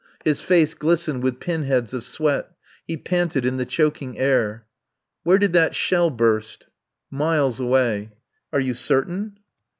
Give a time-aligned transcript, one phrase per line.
[0.25, 2.51] His face glistened with pinheads of sweat;
[2.87, 4.65] he panted in the choking air.
[5.21, 6.65] "Where did that shell burst?"
[7.11, 8.09] "Miles away."
[8.51, 9.37] "Are you certain?"